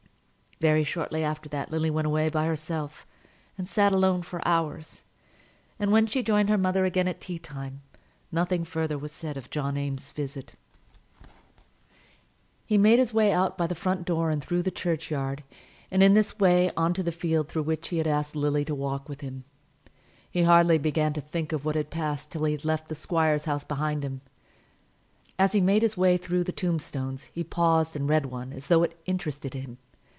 [0.59, 3.07] Very shortly after that Lily went away by herself,
[3.57, 5.03] and sat alone for hours;
[5.79, 7.81] and when she joined her mother again at tea time,
[8.31, 10.53] nothing further was said of John Eames's visit.
[12.63, 15.43] He made his way out by the front door, and through the churchyard,
[15.89, 18.75] and in this way on to the field through which he had asked Lily to
[18.75, 19.45] walk with him.
[20.29, 23.45] He hardly began to think of what had passed till he had left the squire's
[23.45, 24.21] house behind him.
[25.39, 28.83] As he made his way through the tombstones he paused and read one, as though
[28.83, 29.79] it interested him.